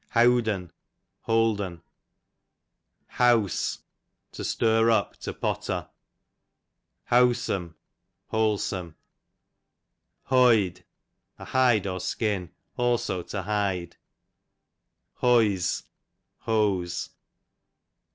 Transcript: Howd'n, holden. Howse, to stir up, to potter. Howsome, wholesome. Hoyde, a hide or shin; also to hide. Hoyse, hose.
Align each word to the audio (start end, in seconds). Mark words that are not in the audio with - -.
Howd'n, 0.15 0.71
holden. 1.25 1.83
Howse, 3.05 3.83
to 4.31 4.43
stir 4.43 4.89
up, 4.89 5.15
to 5.17 5.31
potter. 5.31 5.89
Howsome, 7.11 7.75
wholesome. 8.29 8.95
Hoyde, 10.31 10.83
a 11.37 11.45
hide 11.45 11.85
or 11.85 11.99
shin; 11.99 12.51
also 12.77 13.21
to 13.21 13.43
hide. 13.43 13.97
Hoyse, 15.21 15.83
hose. 16.39 17.11